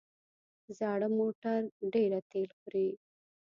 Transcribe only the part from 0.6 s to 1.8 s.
زاړه موټر